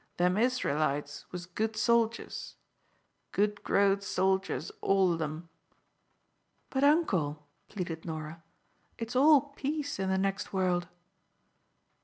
Them 0.17 0.35
Israelites 0.35 1.25
was 1.31 1.45
good 1.45 1.75
soldiers 1.77 2.55
good 3.31 3.63
growed 3.63 4.01
soldiers, 4.01 4.71
all 4.81 5.13
of 5.13 5.21
'em." 5.21 5.49
"But, 6.71 6.83
uncle," 6.83 7.45
pleaded 7.69 8.03
Norah, 8.03 8.41
"it's 8.97 9.15
all 9.15 9.53
peace 9.55 9.99
in 9.99 10.09
the 10.09 10.17
next 10.17 10.53
world." 10.53 10.87